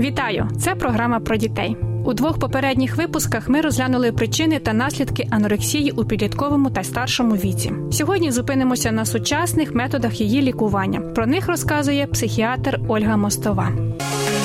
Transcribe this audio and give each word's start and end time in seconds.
Вітаю! 0.00 0.48
Це 0.60 0.74
програма 0.74 1.20
про 1.20 1.36
дітей. 1.36 1.76
У 2.04 2.14
двох 2.14 2.38
попередніх 2.38 2.96
випусках 2.96 3.48
ми 3.48 3.60
розглянули 3.60 4.12
причини 4.12 4.58
та 4.58 4.72
наслідки 4.72 5.26
анорексії 5.30 5.90
у 5.90 6.04
підлітковому 6.04 6.70
та 6.70 6.84
старшому 6.84 7.34
віці. 7.34 7.72
Сьогодні 7.92 8.30
зупинимося 8.30 8.92
на 8.92 9.04
сучасних 9.04 9.74
методах 9.74 10.20
її 10.20 10.42
лікування. 10.42 11.00
Про 11.00 11.26
них 11.26 11.48
розказує 11.48 12.06
психіатр 12.06 12.80
Ольга 12.88 13.16
Мостова. 13.16 13.68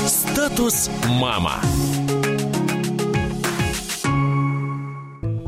Статус 0.07 0.89
мама. 1.21 1.61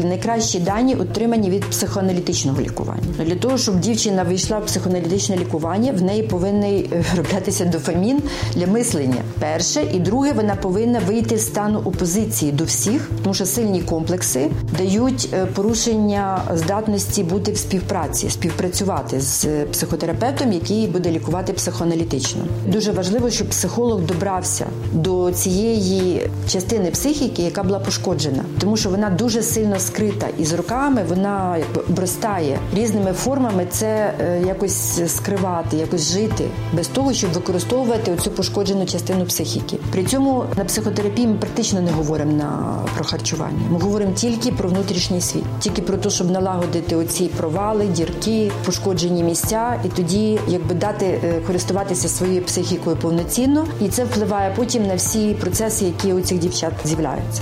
Найкращі 0.06 0.60
дані 0.60 0.96
отримані 0.96 1.50
від 1.50 1.66
психоаналітичного 1.66 2.62
лікування. 2.62 3.04
Для 3.26 3.36
того, 3.36 3.58
щоб 3.58 3.80
дівчина 3.80 4.24
вийшла 4.24 4.60
в 4.60 4.66
психоаналітичне 4.66 5.38
лікування, 5.38 5.92
в 5.92 6.02
неї 6.02 6.24
повинен 6.24 6.86
роблятися 7.18 7.66
дофамін 7.66 8.22
для 8.56 8.68
мислення. 8.68 9.22
Перше, 9.40 9.84
і 9.94 10.00
друге, 10.00 10.34
вона 10.34 10.56
повинна 10.56 11.00
вийти 11.08 11.38
з 11.38 11.46
стану 11.46 11.80
опозиції 11.80 12.52
до 12.52 12.64
всіх, 12.64 13.10
тому 13.24 13.34
що 13.34 13.46
сильні 13.46 13.82
комплекси 13.82 14.50
дають 14.78 15.30
е, 15.34 15.46
порушення 15.46 16.42
здатності 16.54 17.24
бути 17.24 17.52
в 17.52 17.58
співпраці, 17.58 18.30
співпрацювати 18.30 19.22
з 19.22 19.66
психотерапевтом, 19.66 20.54
який 20.54 20.88
буде 20.88 21.12
лікувати 21.12 21.54
психоаналітично. 21.54 22.42
Дуже 22.68 22.92
важливо, 22.92 23.30
щоб 23.30 23.50
психолог 23.50 24.02
добрався 24.02 24.66
до 24.94 25.32
цієї 25.32 26.30
частини 26.48 26.92
психіки, 26.92 27.42
яка 27.42 27.64
була 27.64 27.80
пошкоджена, 27.80 28.44
тому 28.60 28.78
що 28.78 28.90
вона 28.90 29.10
дуже 29.10 29.42
сильно 29.42 29.80
скрита 29.92 30.28
і 30.40 30.46
з 30.46 30.54
роками 30.54 31.04
вона 31.10 31.58
якби 31.58 31.82
обростає 31.90 32.60
різними 32.74 33.14
формами. 33.14 33.68
Це 33.70 34.14
е, 34.20 34.42
якось 34.48 35.02
скривати, 35.16 35.78
якось 35.78 36.12
жити 36.14 36.48
без 36.74 36.88
того, 36.88 37.14
щоб 37.14 37.34
використовувати 37.34 38.12
оцю 38.12 38.32
пошкоджену 38.32 38.86
частину 38.86 39.26
психіки. 39.26 39.78
При 39.92 40.04
цьому 40.04 40.46
на 40.58 40.66
психотерапії 40.66 41.28
ми 41.28 41.34
практично 41.34 41.82
не 41.82 41.92
говоримо 41.92 42.32
на 42.32 42.78
про 42.96 43.06
харчування. 43.06 43.60
Ми 43.72 43.80
говоримо 43.80 44.12
тільки 44.12 44.52
про 44.52 44.70
внутрішній 44.70 45.22
світ, 45.22 45.44
тільки 45.60 45.82
про 45.82 45.98
те, 45.98 46.10
щоб 46.10 46.32
налагодити 46.32 46.96
оці 46.96 47.30
провали, 47.38 47.86
дірки, 47.86 48.52
пошкоджені 48.66 49.24
місця, 49.24 49.82
і 49.86 49.88
тоді 49.88 50.40
якби 50.48 50.76
дати 50.76 51.06
е, 51.06 51.42
користуватися 51.48 52.08
своєю 52.08 52.42
психікою 52.42 52.96
повноцінно, 52.96 53.68
і 53.82 53.88
це 53.88 54.04
впливає 54.04 54.54
потім 54.56 54.88
на 54.88 54.96
всі 54.96 55.34
процеси, 55.34 55.86
які 55.86 56.14
у 56.14 56.22
цих 56.22 56.40
дівчат 56.40 56.74
з'являються. 56.86 57.42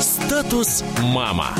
Статус 0.00 0.84
мама. 1.02 1.56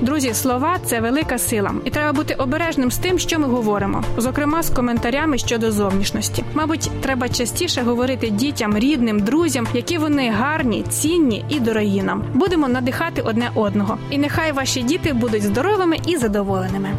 Друзі, 0.00 0.34
слова 0.34 0.78
це 0.84 1.00
велика 1.00 1.38
сила, 1.38 1.74
і 1.84 1.90
треба 1.90 2.12
бути 2.12 2.34
обережним 2.34 2.90
з 2.90 2.98
тим, 2.98 3.18
що 3.18 3.38
ми 3.38 3.46
говоримо, 3.46 4.04
зокрема 4.16 4.62
з 4.62 4.70
коментарями 4.70 5.38
щодо 5.38 5.72
зовнішності. 5.72 6.44
Мабуть, 6.54 6.90
треба 7.00 7.28
частіше 7.28 7.82
говорити 7.82 8.30
дітям, 8.30 8.78
рідним, 8.78 9.20
друзям, 9.20 9.66
які 9.74 9.98
вони 9.98 10.30
гарні, 10.30 10.84
цінні 10.88 11.44
і 11.48 11.60
дорогі 11.60 12.02
нам. 12.02 12.24
Будемо 12.34 12.68
надихати 12.68 13.22
одне 13.22 13.50
одного. 13.54 13.98
І 14.10 14.18
нехай 14.18 14.52
ваші 14.52 14.82
діти 14.82 15.12
будуть 15.12 15.42
здоровими 15.42 15.96
і 16.06 16.16
задоволеними. 16.16 16.96